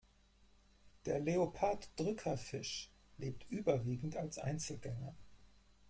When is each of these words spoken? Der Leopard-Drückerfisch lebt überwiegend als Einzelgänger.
Der 1.05 1.19
Leopard-Drückerfisch 1.19 2.89
lebt 3.19 3.47
überwiegend 3.51 4.15
als 4.17 4.39
Einzelgänger. 4.39 5.13